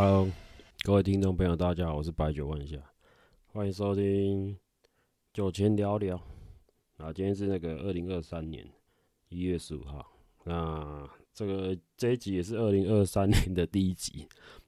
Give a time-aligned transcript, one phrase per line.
[0.00, 0.30] Hello，
[0.84, 2.76] 各位听众朋友，大家好，我是白酒万夏，
[3.46, 4.56] 欢迎收听
[5.32, 6.16] 酒前聊聊。
[6.98, 8.64] 啊，今天是那个二零二三年
[9.28, 10.06] 一月十五号，
[10.44, 14.24] 那这个这一集也是二零二三年的第一集。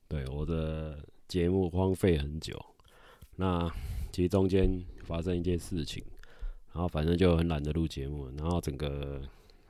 [0.08, 0.98] 对，我的
[1.28, 2.60] 节目荒废很久，
[3.36, 3.70] 那
[4.10, 6.02] 其实中间发生一件事情，
[6.72, 9.22] 然后反正就很懒得录节目，然后整个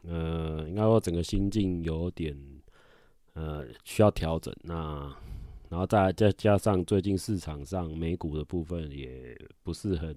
[0.04, 2.34] 呃，应该说整个心境有点
[3.34, 4.54] 呃需要调整。
[4.62, 5.14] 那
[5.70, 10.14] 然后再再加上最近市场上美股的部分也不是很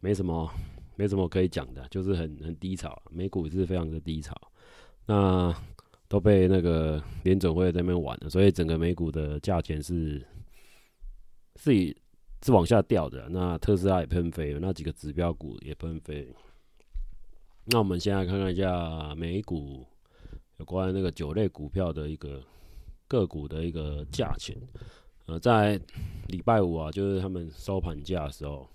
[0.00, 0.50] 没什么
[0.96, 4.34] 没什么可以讲的，就是很很低潮，美股是非常的低潮。
[5.06, 5.54] 那
[6.08, 10.26] 都被那个联准会在那边玩了，所以整个美股的价钱是
[11.56, 11.96] 是以
[12.42, 13.28] 是往下掉的。
[13.28, 16.34] 那特斯拉也喷飞了，那几个指标股也喷飞。
[17.66, 19.86] 那我们先来看看一下美股
[20.56, 22.42] 有关那个酒类股票的一个
[23.08, 24.56] 个股的一个价钱。
[25.26, 25.80] 呃，在
[26.28, 28.68] 礼拜五啊，就是他们收盘价的时候，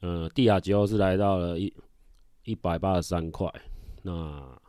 [0.00, 1.72] 呃，帝亚吉欧是来到了一
[2.44, 3.50] 一百八十三块。
[4.02, 4.60] 那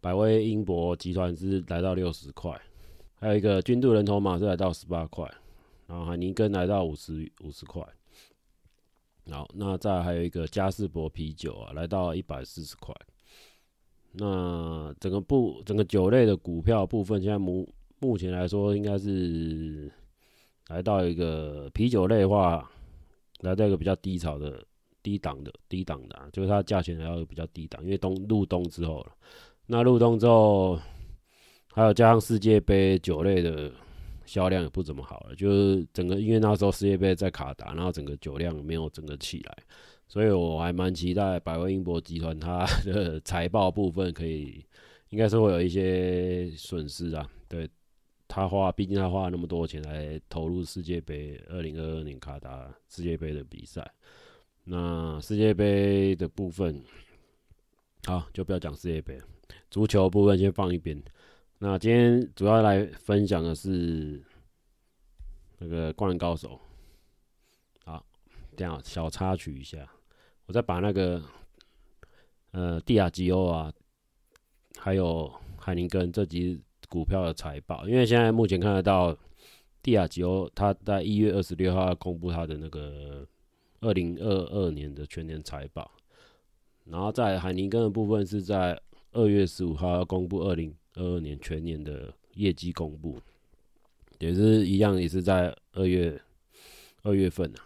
[0.00, 2.60] 百威英博集团是来到六十块，
[3.14, 5.24] 还有一个君度人头马是来到十八块，
[5.86, 7.82] 然后海尼根来到五十五十块，
[9.30, 12.94] 好，那再还有一个嘉士伯啤酒啊，来到一百四十块。
[14.12, 17.66] 那整个部整个酒类的股票部分，现在目
[18.02, 19.88] 目前来说，应该是
[20.66, 22.68] 来到一个啤酒类的话，
[23.42, 24.60] 来到一个比较低潮的
[25.04, 29.12] 低档的低档的，啊，就是它价钱还要比较低档，因为冬入冬之后了。
[29.66, 30.76] 那入冬之后，
[31.72, 33.70] 还有加上世界杯酒类的
[34.26, 39.56] 销量也不怎么好了，就是整个因为那时候世界杯在卡达，然后整个酒量没有整个起来，
[40.08, 44.64] 所以我还蛮期待百威英博集团它的 财报部分可以，
[45.10, 47.24] 应该是会有一些损失啊。
[47.48, 47.68] 对，
[48.34, 53.92] 他花，毕竟他花了那么多钱来投入世界杯二零二二年卡达世界杯的比赛，
[54.64, 56.82] 那世界杯的部分，
[58.04, 59.20] 好，就不要讲世界杯。
[59.70, 60.98] 足球部分先放一边，
[61.58, 64.24] 那今天主要来分享的是
[65.58, 66.58] 那个《灌篮高手》。
[67.84, 68.02] 好，
[68.56, 69.86] 这样小插曲一下，
[70.46, 71.22] 我再把那个
[72.52, 73.70] 呃蒂亚吉欧啊，
[74.78, 76.58] 还有海尼根这几
[76.92, 79.16] 股票的财报，因为现在目前看得到
[79.82, 83.26] 蒂亚吉欧，他在一月二十六号要公布他的那个
[83.80, 85.90] 二零二二年的全年财报，
[86.84, 88.78] 然后在海宁根的部分是在。
[89.14, 93.18] 二月十五号要公布二零二二年全年的业绩公布，
[94.18, 96.18] 也是一样，也是在二月
[97.02, 97.60] 二月份啊。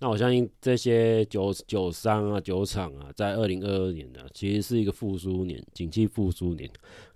[0.00, 6.70] 那我相信这些酒酒商啊、酒厂啊，在二零二二年呢，其实是一个复苏年，景气复苏年。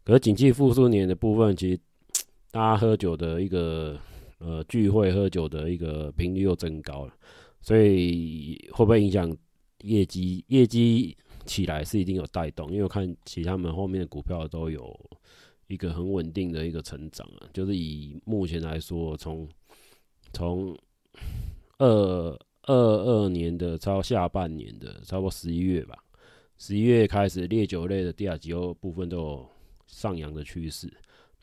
[0.06, 1.80] 可是景气复苏年的部分，其实
[2.52, 3.98] 大家喝酒的一个
[4.38, 7.12] 呃聚会喝酒的一个频率又增高了，
[7.60, 9.36] 所以会不会影响
[9.80, 10.44] 业绩？
[10.46, 11.16] 业绩？
[11.44, 14.98] 起来是一定有带动，因为我看其他们后面的股票都有
[15.68, 19.48] 一个很稳定的一个成长啊，就是以目前来说，从
[20.32, 20.76] 从
[21.78, 25.96] 二二二年的超下半年的差不多十一月吧，
[26.58, 29.48] 十一月开始烈酒类的第二季部分都
[29.96, 30.92] 上扬的趋势。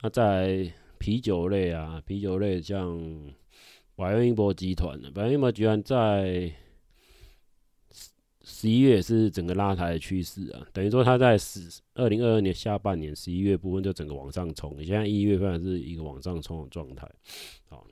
[0.02, 3.02] 那在啤酒类啊，啤酒类像
[3.96, 6.54] 百威英博集团的，百威英博集团在。
[8.46, 17.10] 十一月是整个拉抬的趋势啊，等于说它在十二零二二年下半年十一月部分就整个往上冲，现在一月份是一个往上冲的状态，
[17.70, 17.88] 好，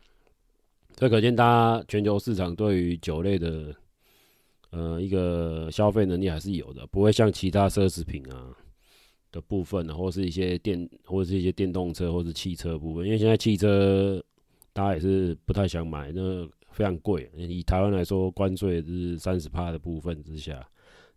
[0.94, 3.74] 这可见大家全球市场对于酒类的
[4.72, 8.54] 呃一个消费能力还是有的，不会像其他奢侈品啊
[9.32, 14.24] 的部分，或是一些电或者是一些电动车或是汽车部分，因为现在汽车
[14.74, 16.48] 大家也是不太想买那。
[16.74, 20.66] 非常贵，以台湾来说，关税是三十趴的部分之下，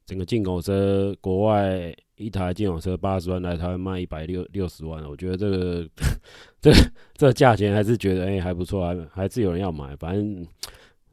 [0.04, 5.88] 整个进口车，国外一台进口车八十万，来台湾卖一百六六十万，我觉得这个
[6.60, 6.72] 这
[7.14, 9.94] 这价钱还是觉得哎、还不错，还还是有人要买。
[9.94, 10.44] 反正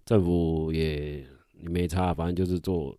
[0.05, 1.23] 政府也
[1.59, 2.97] 没差，反正就是做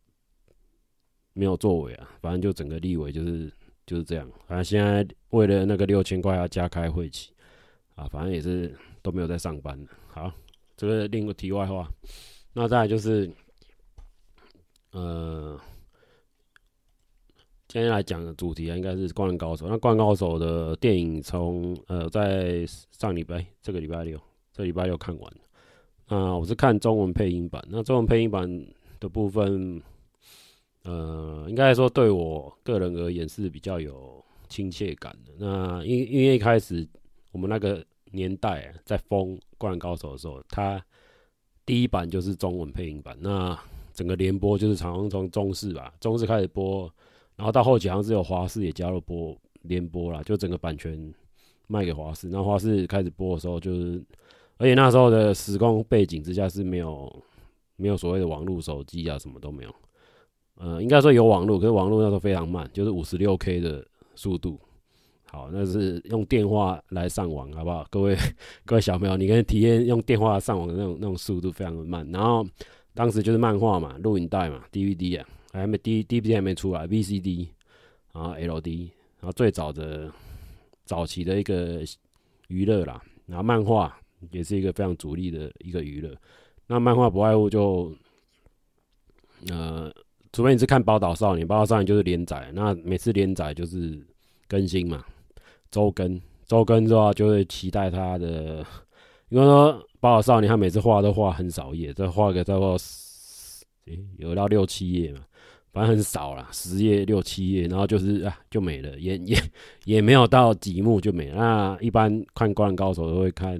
[1.32, 3.50] 没有作为啊，反正就整个立委就是
[3.86, 4.28] 就是这样。
[4.46, 7.32] 反正现在为了那个六千块要加开会期
[7.94, 9.78] 啊，反正也是都没有在上班。
[10.08, 10.32] 好。
[10.74, 11.88] 这个另一个题外话，
[12.54, 13.30] 那再来就是，
[14.90, 15.56] 呃，
[17.68, 19.66] 今天来讲的主题啊，应该是《灌篮高手》。
[19.68, 24.20] 那《灌篮高手》的电影从呃在上礼拜，这个礼拜六，
[24.52, 25.32] 这礼拜六看完。
[26.08, 27.62] 那我是看中文配音版。
[27.68, 28.66] 那中文配音版
[28.98, 29.80] 的部分，
[30.84, 35.32] 呃，应该说对我个人而言是比较有亲切感的。
[35.38, 36.86] 那因因为一开始
[37.30, 37.84] 我们那个。
[38.14, 40.84] 年代在封《灌篮高手》的时候，它
[41.64, 43.58] 第一版就是中文配音版，那
[43.94, 46.92] 整个联播就是常常从中视吧，中视开始播，
[47.36, 51.10] 然后到后期好像是有华视也加入播联播啦，就整个版权
[51.68, 54.04] 卖给华视，那华视开始播的时候就是，
[54.58, 57.10] 而且那时候的时空背景之下是没有
[57.76, 59.74] 没有所谓的网络手机啊，什么都没有，
[60.56, 63.84] 呃，应该说有网络，可是网络那时候非常慢，就是五十六 K 的
[64.14, 64.60] 速度。
[65.24, 67.86] 好，那是用电话来上网，好不好？
[67.90, 68.14] 各位
[68.66, 72.06] 各位小朋友，你可以体验用电话上网的那种那种速度非常的慢。
[72.12, 72.46] 然后
[72.92, 77.48] 当时就是漫画嘛，录影带嘛，DVD 啊，还没 D DVD 还没出来，VCD，
[78.12, 78.90] 然后 LD，
[79.20, 80.12] 然后最早的
[80.84, 81.80] 早期的一个
[82.48, 83.02] 娱乐啦。
[83.24, 83.98] 然后漫画
[84.32, 86.14] 也是一个非常主力的一个娱乐。
[86.66, 87.90] 那漫画不外乎就，
[89.48, 89.90] 呃，
[90.32, 94.00] 除非你是看《宝岛少年》，《宝岛少年》就是连载，那每次连载就是
[94.48, 95.04] 更新嘛。
[95.70, 98.64] 周更，周更的话就会期待他的，
[99.28, 102.78] 因为说《宝岛少年》他每次画都画很少页，这画个差不多，
[103.86, 105.20] 诶，有到六七页嘛，
[105.72, 109.38] 反正很少啦，十页六七页，然后就是啊就没了，也也
[109.84, 111.36] 也没有到几幕就没了。
[111.36, 113.58] 那一般看《灌篮高手》都会看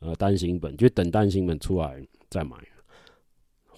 [0.00, 2.56] 呃单行本，就等单行本出来再买，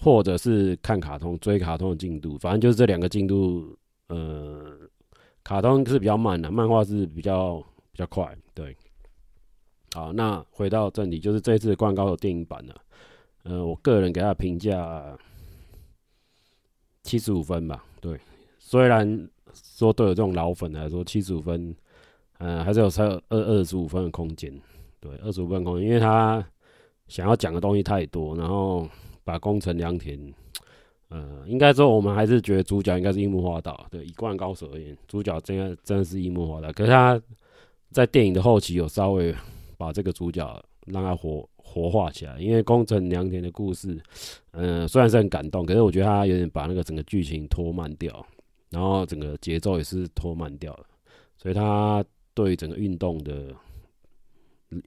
[0.03, 3.77] 或者是看卡通追卡通的进度，反正就是这两个进度，
[4.09, 4.77] 呃。
[5.45, 7.57] 卡通是比较慢的，漫画是比较
[7.91, 8.33] 比较快。
[8.53, 8.73] 对，
[9.93, 12.73] 好，那回到正题，就是这次的《灌高手》电影版呢，
[13.43, 15.19] 呃，我个人给他评价
[17.03, 17.83] 七十五分吧。
[17.99, 18.17] 对，
[18.57, 21.75] 虽然说对有这种老粉来说，七十五分，
[22.37, 24.49] 呃，还是有差二二十五分的空间。
[25.01, 26.41] 对，二十五分空间，因为他
[27.09, 28.87] 想要讲的东西太多，然后
[29.23, 30.19] 把宫城良田。
[31.09, 33.85] 呃，应该说我们还是觉得主角应该是樱木花道。
[33.91, 36.71] 对，一贯高手而言，主角真的真的是樱木花道。
[36.71, 37.21] 可是他
[37.91, 39.35] 在电影的后期有稍微
[39.77, 43.95] 把这个主角让他活活化起来，因为宫城良田的故事，
[44.51, 48.25] 嗯、呃，虽然是很感动，可是我觉得他有点把那个整个剧情拖慢掉，
[48.71, 50.85] 然后整个节奏也是拖慢掉了。
[51.37, 52.03] 所以他
[52.33, 53.53] 对整个运动的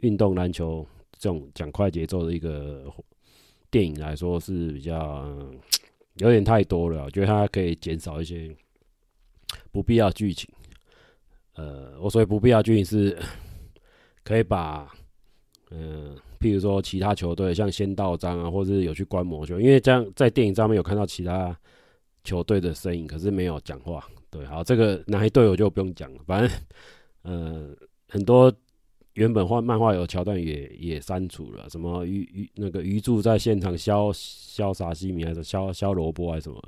[0.00, 0.84] 运动篮球
[1.16, 2.84] 这种讲快节奏的一个
[3.76, 5.26] 电影来说是比较。
[6.18, 8.50] 有点太多了，我觉得它可以减少一些
[9.70, 10.48] 不必要剧情。
[11.56, 13.18] 呃，我所谓不必要剧情是，
[14.24, 14.90] 可以把，
[15.70, 21.54] 嗯、呃，譬如说其他球队像仙道章啊，或者是有去观摩球，因为这样在电影上面有看到其他
[22.24, 24.02] 球队的身影，可是没有讲话。
[24.30, 26.50] 对，好，这个哪一队我就不用讲了，反正，
[27.24, 27.76] 呃，
[28.08, 28.50] 很多。
[29.16, 36.62] 原本画漫画有桥段也也删除了，什么鱼鱼那个鱼柱在现场削削沙西米还是削削萝卜还是什么，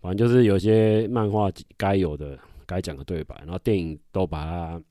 [0.00, 4.82] 反正就是有些漫画该有的该讲的对白，然后电影都把它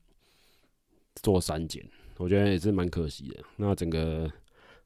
[1.16, 1.84] 做删减，
[2.16, 3.42] 我觉得也是蛮可惜的。
[3.56, 4.30] 那整个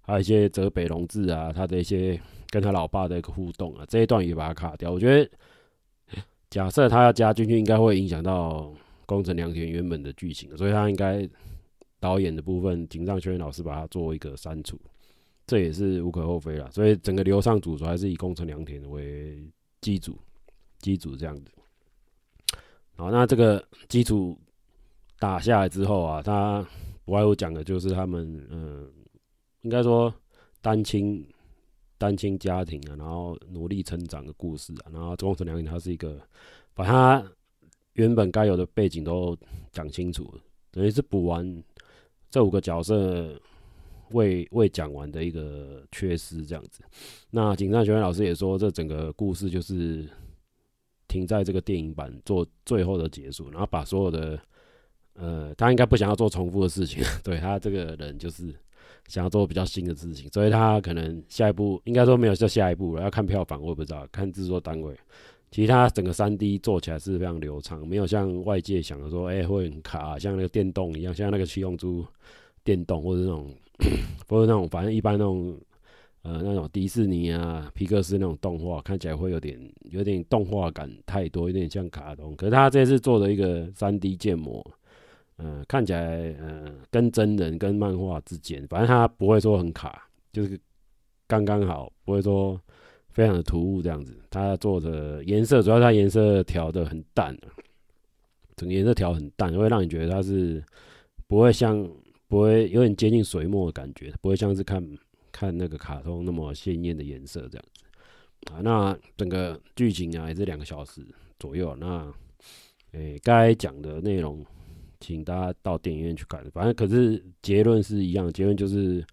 [0.00, 2.18] 还有一些泽北荣治啊，他的一些
[2.48, 4.90] 跟他老爸的一个互动啊，这一段也把它卡掉。
[4.90, 5.30] 我觉得
[6.48, 8.72] 假设他要加进去，应该会影响到
[9.04, 11.28] 宫城良田原本的剧情，所以他应该。
[12.04, 14.78] 导演的部分，井上雄彦老师把它做一个删除，
[15.46, 16.70] 这也是无可厚非了。
[16.70, 19.42] 所以整个流畅主还是以宫城良田为
[19.80, 20.14] 基础，
[20.80, 21.50] 基础这样子。
[22.94, 24.38] 好，那这个基础
[25.18, 26.62] 打下来之后啊，他
[27.06, 28.86] 不外乎讲的就是他们，嗯，
[29.62, 30.14] 应该说
[30.60, 31.26] 单亲
[31.96, 36.20] 单亲家庭啊，然后努力成长的故事啊，然后宫城良田他是一个
[36.74, 37.24] 把他
[37.94, 39.34] 原本该有的背景都
[39.72, 41.64] 讲清楚了，等于是补完。
[42.34, 43.40] 这五个角色
[44.10, 46.82] 未未讲完的一个缺失，这样子。
[47.30, 50.04] 那井上雄彦老师也说，这整个故事就是
[51.06, 54.36] 停在这个电影版做最后的结束，然后把所有的
[55.12, 58.52] 呃，他应该不想要做重复的事情， 对，他这个人就是
[59.06, 64.92] 想要做比较新的事情，所以他可能下一步应该说没有叫下一步了，要看票房，我也不知道，看制作单位。
[65.54, 72.04] 其他整个三 D 做起来是非常流畅，没有像外界想的说，哎、会很卡，像那个电动一样，像那个七龙珠
[72.64, 73.54] 电动，或者那种，
[74.26, 75.56] 或者那种，反正一般那种，
[76.22, 79.56] 呃，那种迪士尼啊、皮克斯那种动画，看起来会有点，
[79.90, 82.34] 有点动画感太多，有点像卡通。
[82.34, 84.60] 可是他这次做的一个三 D 建模，
[85.36, 90.58] 呃，看起来，呃，跟真人跟漫画之间，反正他不会说很卡，就是
[91.28, 92.60] 刚刚好，不会说。
[93.14, 97.34] 非常的突兀，这样子，它做的颜色主要它颜色调的很淡，
[98.56, 100.62] 整个颜色调很淡，会让你觉得它是
[101.28, 101.88] 不会像
[102.26, 104.84] 不会有点接近水墨的感觉，不会像是看
[105.30, 108.60] 看那个卡通那么鲜艳的颜色这样子啊。
[108.60, 111.00] 那整个剧情啊也是两个小时
[111.38, 112.12] 左右，那
[112.92, 114.44] 诶该讲的内容
[114.98, 116.44] 请大家到电影院去看。
[116.50, 119.04] 反正可是结论是一样，结论就是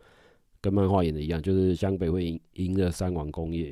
[0.59, 3.71] 跟漫画演的一样，就是湘北会赢赢了三王工业。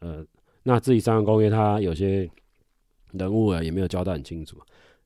[0.00, 0.24] 呃，
[0.62, 2.30] 那至于三王工业，他有些
[3.12, 4.58] 人物啊也没有交代很清楚，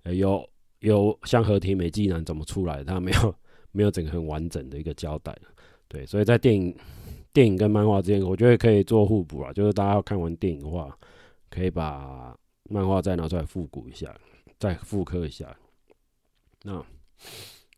[0.03, 0.45] 呃、有
[0.81, 3.35] 有像和田美纪男怎么出来，他没有
[3.73, 5.37] 没有整个很完整的一个交代。
[5.87, 6.75] 对，所以在电影
[7.33, 10.97] 电影跟漫画之间，我觉得可以做互补啊，就是大家看完电影的话，
[11.49, 12.37] 可以把
[12.69, 14.15] 漫画再拿出来复古一下，
[14.59, 15.57] 再复刻一下。
[16.63, 16.85] 那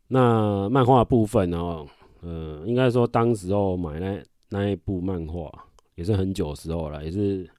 [0.07, 1.85] 那漫画部分呢？
[2.21, 5.51] 呃，应该说当时候买那那一部漫画。
[5.95, 7.49] 也是很久时候了，也是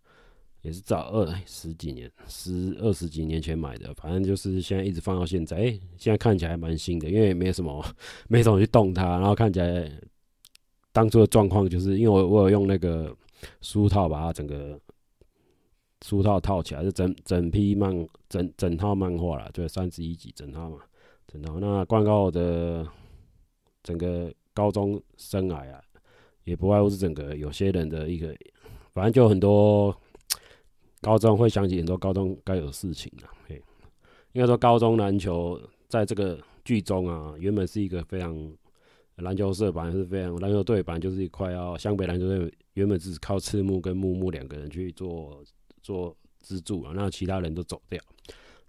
[0.62, 5.56] 也是早二十几年、十二十几年前买的，反正就是现在一直放到现在。
[5.56, 7.84] 哎、现在看起来蛮新的，因为没什么，
[8.28, 9.90] 没什么去动它，然后看起来
[10.90, 13.14] 当初的状况就是，因为我我有用那个
[13.60, 14.78] 书套把它整个
[16.04, 17.94] 书套套起来，是整整批漫
[18.28, 20.78] 整整套漫画了，就三十一集整套嘛，
[21.26, 21.60] 整套。
[21.60, 22.86] 那灌高的
[23.82, 25.82] 整个高中生涯啊。
[26.44, 28.34] 也不外乎是整个有些人的一个，
[28.92, 29.94] 反正就很多
[31.00, 33.28] 高中会想起很多高中该有的事情啊。
[33.48, 33.60] 嘿，
[34.32, 38.36] 应该说高中篮球在这个剧中啊，原本是一个非常
[39.16, 45.42] 篮球社，本来是非常篮球队，本来就是一块要湘北篮球队原本只是靠赤木跟木木两个人去做
[45.82, 48.00] 做支柱啊，那其他人都走掉。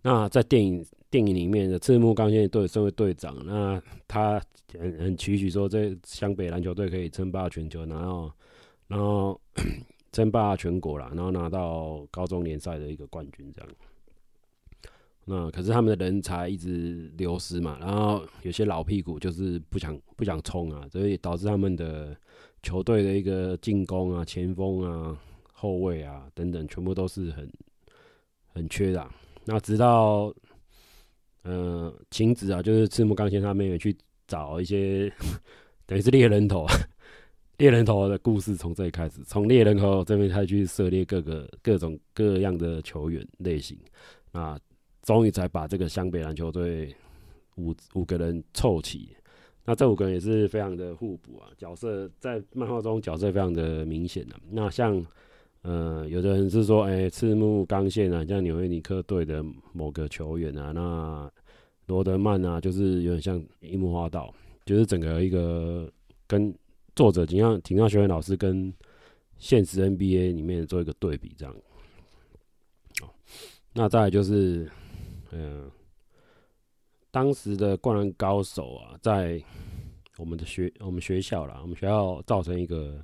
[0.02, 4.38] 那在电影电影里面的赤木刚宪队身为队长，那他
[4.78, 8.30] 很很期许说，这湘北篮球队可以称霸全球，然后
[8.90, 9.40] 然后
[10.12, 13.72] 称霸全国啦，然后拿到高中联赛的一个冠军这样。
[15.24, 22.14] 那可是他们的人才一直流失嘛，然后有些老屁股就是不想不想冲啊，所以导致他们的
[22.62, 25.18] 球队的一个进攻啊、前锋啊、
[25.54, 27.50] 后卫啊等等，全部都是很
[28.54, 29.08] 很缺的。
[29.46, 30.34] 那直到，
[31.46, 35.14] 呃，晴子啊，就是赤木刚宪他们也去找一些，
[35.86, 36.74] 等于是猎人头啊，
[37.60, 43.78] 猎人头的故事从这里开始，从猎人头这边开始去涉猎各个各种各样的球员类型，
[44.32, 44.60] 啊，
[45.04, 46.92] 终于才把这个湘北篮球队
[47.58, 49.16] 五五个人凑齐。
[49.64, 54.36] 那这五个人也是非常的互补啊，角色在漫画中角色非常的明显的。
[54.50, 55.06] 那像。
[55.68, 59.44] 呃，有的人是说，哎、欸，赤木刚宪啊，像纽约尼克队的
[59.74, 61.32] 某个球员啊，那
[61.88, 64.32] 罗德曼啊，就是有点像樱木花道，
[64.64, 65.92] 就是整个一个
[66.28, 66.54] 跟
[66.96, 68.72] 作者井上井上雄彦老师跟
[69.40, 71.56] 现实 NBA 里面做一个对比，这样。
[73.74, 74.70] 那再就是，
[75.32, 75.68] 嗯、
[77.10, 79.42] 当时的灌篮高手啊，在
[80.18, 83.04] 我们的学我们学校啦，我们学校造成一个。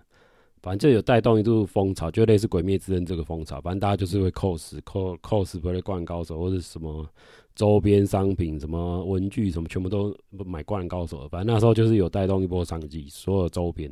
[0.61, 3.59] 反正就有带动一度风潮，就类似《鬼灭之刃》这个风潮。
[3.61, 7.07] 反正大家就是会 cos cos cosplay 灌篮高手，或者什么
[7.55, 10.15] 周边商品、什么文具什么，全部都
[10.45, 11.27] 买灌篮高手。
[11.29, 13.91] 反正那时候就是有带动一波商机，所有周边。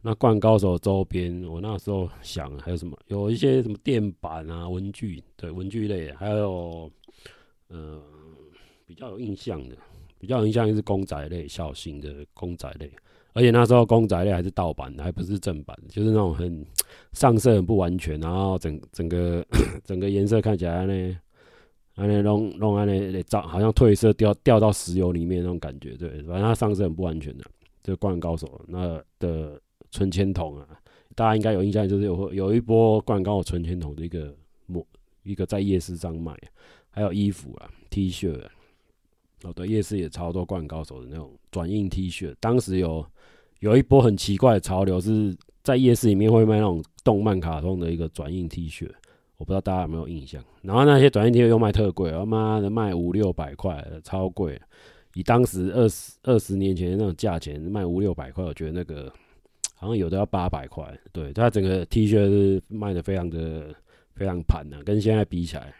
[0.00, 2.96] 那灌篮高手周边，我那时候想还有什么？
[3.08, 6.90] 有一些什么电板啊、文具，对，文具类，还有
[7.68, 8.00] 呃
[8.86, 9.76] 比较有印象的，
[10.18, 12.90] 比较有印象就是公仔类，小型的公仔类。
[13.38, 16.66] 而且那时候公仔类还是盗版的，还不是正版，就是那种很
[17.14, 19.46] 上色很不完全，然后整整个
[19.84, 21.16] 整个颜色看起来呢，
[21.94, 27.44] 安那弄弄安那照好像褪色掉掉到石油里面那种感觉，对，反正它上色很不完全的。
[27.84, 29.56] 就灌篮高手那的
[29.92, 30.66] 存钱筒啊，
[31.14, 34.34] 大家应该有印象，就是有有一波灌篮高手存钱筒的一个
[34.66, 34.84] 模，
[35.22, 36.36] 一个在夜市上卖，
[36.90, 38.50] 还有衣服啊，T 恤啊。
[39.44, 42.34] 哦，对，夜市也超多灌高手的那种转印 T 恤。
[42.40, 43.06] 当时有
[43.60, 48.90] 有一波很奇怪的潮流，是在夜市里面会卖那种动漫卡通的一个转印 T 恤，
[49.36, 50.42] 我不知道大家有没有印象。
[50.62, 54.60] 然后那些转印 T 恤又卖特贵，他妈的卖五六百块，超贵。
[55.14, 59.12] 以当时二十二十年前那种价钱卖五六百块，我觉得那个
[59.74, 60.84] 好像有的要八百块。
[61.12, 63.74] 对，它整个 T 恤是卖的非常的
[64.14, 65.72] 非常盘的，跟现在比起来。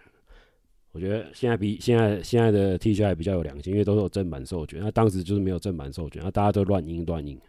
[0.98, 4.80] 我觉得现在比现在现在的 T 恤还比较有良心，因为都是有正版授权。
[4.82, 7.40] 那当时就是没有正版授权，那大家都乱印乱印，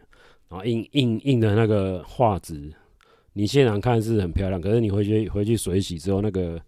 [0.48, 2.72] 然后印印印的那个画质，
[3.32, 6.62] 你现场看是很漂亮，可是你回去回去水洗之后，那个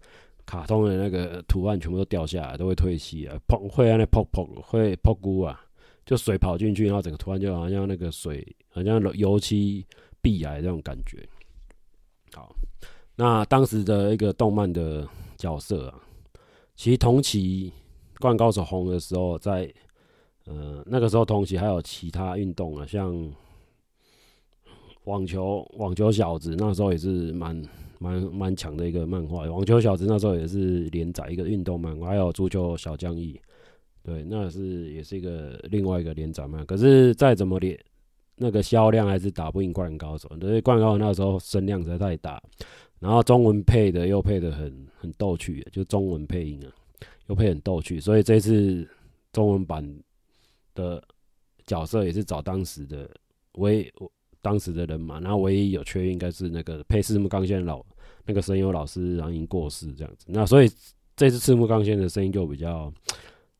[0.45, 5.57] 卡通的那个图案全部都掉下来，都会褪漆啊，碰会让那泡泡会泡菇啊，
[6.05, 9.85] 就水跑进去，然后整个图案就好像那个水，好像油漆
[10.21, 11.25] 壁癌这种感觉。
[12.33, 12.53] 好，
[13.15, 16.02] 那当时的一个动漫的角色啊。
[16.75, 17.71] 其实同期
[18.21, 19.71] 《灌高手》红的时候，在
[20.45, 23.31] 呃那个时候同期还有其他运动啊，像
[25.05, 27.61] 网球，网球小子那时候也是蛮
[27.99, 29.43] 蛮蛮强的一个漫画。
[29.49, 33.39] 网球小子那时候也是连载一个运动漫画，还有足球小将翼，
[34.01, 37.77] 对，那是也是一个另外一个连载漫，可是再怎么连，
[38.35, 42.41] 那个销量还是打不赢《灌高手》，因为《灌高手》那时候声量实在太大，
[43.03, 46.71] 然后中文配的又配的很很逗趣，就中文配音啊，
[47.27, 48.87] 又配很逗趣，所以这次
[49.31, 49.85] 中文版
[50.73, 51.03] 的
[51.67, 53.09] 角色也是找当时的
[53.53, 53.93] 唯
[54.41, 57.85] 当时的人嘛，然后唯一有缺应该是那个配赤木刚宪老
[58.25, 60.69] 那个声优老师，然后已经过世这样子，那所以
[61.15, 62.91] 这次赤木刚宪的声音就比较。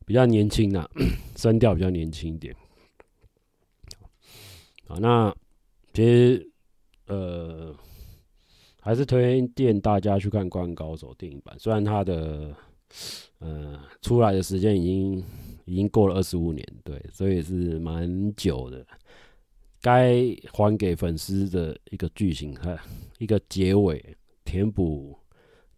[0.06, 0.86] 比较年轻啊，
[1.38, 2.54] 声调比较年轻一点。
[4.86, 5.34] 好，那
[5.94, 6.52] 其实
[7.08, 7.74] 呃，
[8.84, 11.56] 还是推荐大家去看《灌篮高手》电影版。
[11.58, 12.54] 虽然它的
[13.40, 15.24] 呃出来的时间已经
[15.66, 18.86] 已经过了二十五年，对，所以是蛮久的。
[19.82, 20.16] 该
[20.52, 22.78] 还给粉丝的一个剧情，哈，
[23.18, 24.04] 一个结尾，
[24.46, 25.18] 填补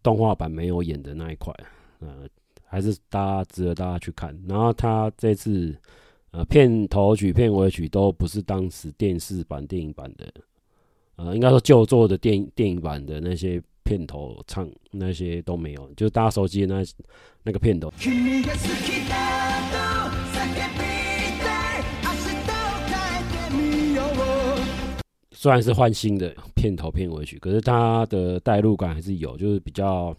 [0.02, 1.54] 动画版没有演的那一块，
[2.00, 2.28] 呃。
[2.68, 4.36] 还是大家值得大家去看。
[4.48, 5.74] 然后他这次
[6.32, 10.26] 呃片头曲、片尾曲都不是当时电视版、电影版的，
[11.16, 16.86] 呃，应该说旧作的电影电影版的那些片头唱那些都没有，就是大家熟悉的那
[17.42, 17.92] 那个片头。
[25.32, 30.16] 虽然是换新的片头、片尾曲，可是它的代入感还是有，就是比较。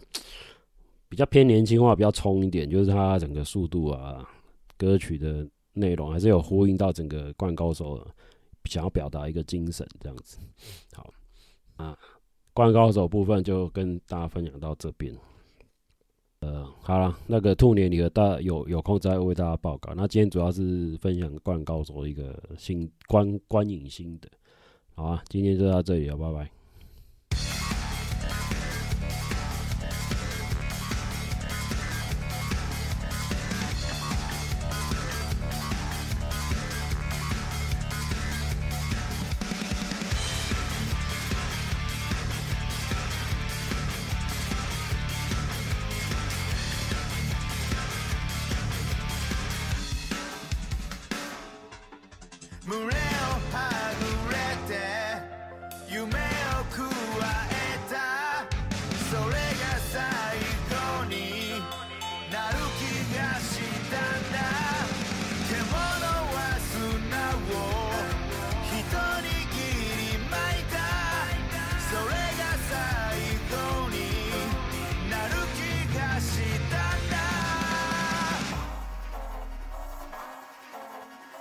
[1.10, 4.28] 比较偏年轻化，比较冲一点，就是它整个速度啊，
[4.76, 7.96] 歌曲的内容还是有呼应到整个《灌高手》
[8.68, 10.38] 想要表达一个精神这样子。
[10.92, 11.12] 好
[11.76, 11.96] 啊，
[12.52, 15.16] 《灌高手》部分就跟大家分享到这边。
[16.40, 19.92] 呃，好了，那个兔年里的大有有空再为大家报告。
[19.94, 24.28] 那今天主要是分享《灌高手》一个新观观影心得。
[24.94, 26.57] 好啊，今天就到这里了，拜拜。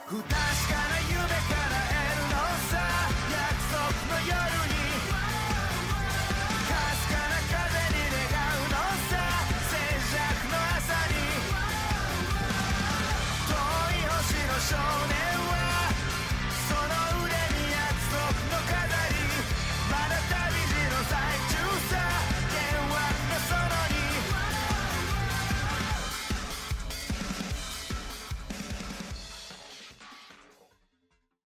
[0.07, 0.46] 후다.